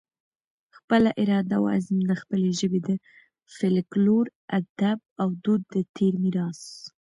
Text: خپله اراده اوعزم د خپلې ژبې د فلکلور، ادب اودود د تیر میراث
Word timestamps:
خپله 0.77 1.09
اراده 1.21 1.55
اوعزم 1.61 1.97
د 2.09 2.11
خپلې 2.21 2.49
ژبې 2.59 2.79
د 2.87 2.89
فلکلور، 3.55 4.25
ادب 4.59 4.99
اودود 5.23 5.61
د 5.73 5.75
تیر 5.95 6.13
میراث 6.23 6.61